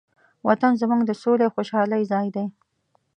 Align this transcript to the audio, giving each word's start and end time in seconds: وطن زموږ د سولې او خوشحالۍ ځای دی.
وطن 0.47 0.71
زموږ 0.81 1.01
د 1.05 1.11
سولې 1.21 1.43
او 1.45 1.53
خوشحالۍ 1.55 2.03
ځای 2.11 2.27
دی. 2.35 2.45